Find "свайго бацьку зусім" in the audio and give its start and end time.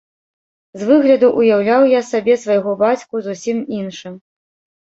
2.47-3.57